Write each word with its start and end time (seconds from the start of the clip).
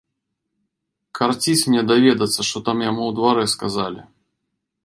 Карціць 1.19 1.67
мне 1.71 1.81
даведацца, 1.91 2.41
што 2.49 2.57
там 2.71 2.77
яму 2.89 3.03
ў 3.09 3.21
дварэ 3.21 3.45
сказалі. 3.55 4.01